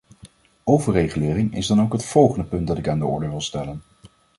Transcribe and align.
Overregulering 0.63 1.53
is 1.55 1.67
dan 1.67 1.81
ook 1.81 1.93
het 1.93 2.05
volgende 2.05 2.45
punt 2.45 2.67
dat 2.67 2.77
ik 2.77 2.87
aan 2.87 2.99
de 2.99 3.05
orde 3.05 3.27
wil 3.29 3.41
stellen. 3.41 3.81